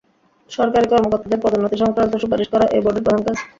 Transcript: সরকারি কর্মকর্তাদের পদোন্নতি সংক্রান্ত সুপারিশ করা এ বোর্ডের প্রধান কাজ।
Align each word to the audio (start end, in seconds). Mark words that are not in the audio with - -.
সরকারি 0.49 0.85
কর্মকর্তাদের 0.87 1.41
পদোন্নতি 1.43 1.77
সংক্রান্ত 1.83 2.13
সুপারিশ 2.23 2.47
করা 2.53 2.65
এ 2.67 2.79
বোর্ডের 2.83 3.05
প্রধান 3.05 3.21
কাজ। 3.25 3.37